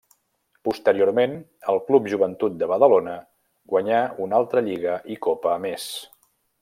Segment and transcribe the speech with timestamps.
[0.67, 1.35] Posteriorment,
[1.73, 3.13] al Club Joventut de Badalona
[3.75, 5.87] guanyà una altra Lliga i Copa més.